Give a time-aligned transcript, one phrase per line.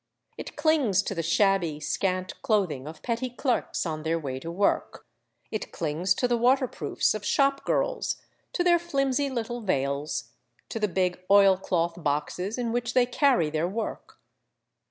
[0.35, 5.05] It clings to the shabby, scant clothing of petty clerks on their way to work;
[5.51, 8.19] it clings to the water proofs of shop girls,
[8.53, 10.31] to their flimsy little veils,
[10.69, 14.19] to the big oil cloth boxes in which they carry their work.